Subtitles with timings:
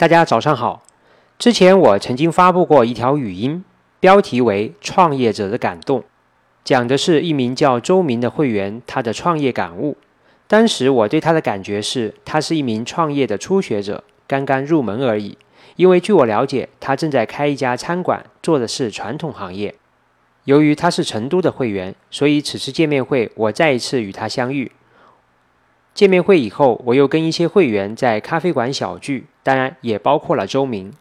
[0.00, 0.82] 大家早上好。
[1.38, 3.62] 之前我曾经发布过一条语音，
[4.00, 6.00] 标题为《创业者的感动》，
[6.64, 9.98] 讲的是一名叫周明的会员他的创业感悟。
[10.48, 15.36] 当时我对他的感觉是，他是一名创业的初学者，刚刚入门而已。
[15.76, 19.74] 因为据我了解，他正在开一家餐馆，做的是传统行业。
[20.44, 24.72] 由于他是成都的会员，所以此次见面会我再一次与他相遇。
[25.94, 30.92] 见面会以后，我又跟一些会员在咖啡馆小聚，当然也包括了周明。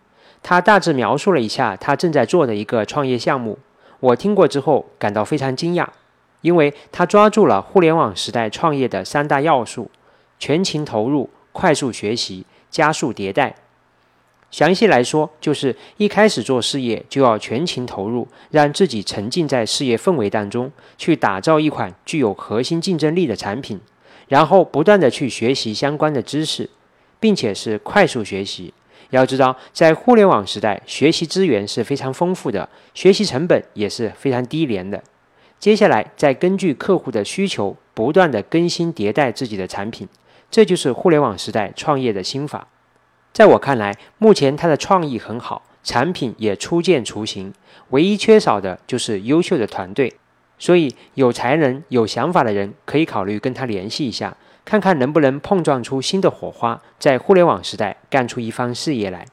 [0.42, 3.60] 他大致描述了一下他正在做的一个创业项目，
[4.00, 5.88] 我听过之后感到非常惊讶，
[6.42, 9.92] 因为他抓住了互联网时代创业的三大要素：
[10.40, 13.56] 全情投入、快速学习、加速迭代。
[14.50, 23.80] 详细来说，就是一开始做事业就要全情投入，让自己沉浸在事业氛围当中，去打造一款具有核心竞争力的产品，
[24.30, 26.70] 然后不断的去学习相关的知识，
[27.20, 28.74] 并且是快速学习。
[29.10, 35.04] 要知道，在互联网时代，学习资源是非常丰富的，学习成本也是非常低廉的。
[35.60, 40.08] 接下来，再根据客户的需求，不断的更新迭代自己的产品，
[40.52, 42.68] 这就是互联网时代创业的心法。
[43.34, 47.52] 在我看来，目前他的创意很好，产品也初见雏形，
[47.90, 50.14] 唯一缺少的就是优秀的团队。
[50.60, 59.26] 所以，有才能、有想法的人可以考虑跟他联系一下，看看能不能碰撞出新的火花，在互联网时代干出一番事业来。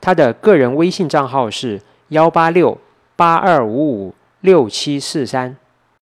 [0.00, 2.78] 他的个人微信账号是幺八六
[3.16, 5.56] 八二五五六七四三。